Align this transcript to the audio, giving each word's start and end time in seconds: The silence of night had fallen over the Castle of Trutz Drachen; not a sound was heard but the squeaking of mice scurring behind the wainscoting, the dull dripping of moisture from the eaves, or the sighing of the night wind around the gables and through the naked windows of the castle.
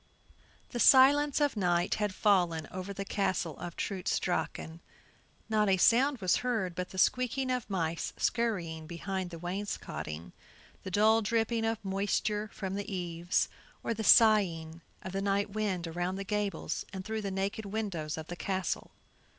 The 0.71 0.79
silence 0.79 1.39
of 1.39 1.55
night 1.55 1.93
had 2.01 2.11
fallen 2.15 2.67
over 2.71 2.91
the 2.91 3.05
Castle 3.05 3.55
of 3.59 3.75
Trutz 3.75 4.17
Drachen; 4.19 4.79
not 5.47 5.69
a 5.69 5.77
sound 5.77 6.17
was 6.21 6.37
heard 6.37 6.73
but 6.73 6.89
the 6.89 6.97
squeaking 6.97 7.51
of 7.51 7.69
mice 7.69 8.11
scurring 8.17 8.87
behind 8.87 9.29
the 9.29 9.37
wainscoting, 9.37 10.33
the 10.81 10.89
dull 10.89 11.21
dripping 11.21 11.65
of 11.65 11.85
moisture 11.85 12.49
from 12.51 12.73
the 12.73 12.91
eaves, 12.91 13.47
or 13.83 13.93
the 13.93 14.03
sighing 14.03 14.81
of 15.03 15.11
the 15.11 15.21
night 15.21 15.51
wind 15.51 15.85
around 15.85 16.15
the 16.15 16.23
gables 16.23 16.83
and 16.91 17.05
through 17.05 17.21
the 17.21 17.29
naked 17.29 17.67
windows 17.67 18.17
of 18.17 18.25
the 18.25 18.35
castle. 18.35 18.93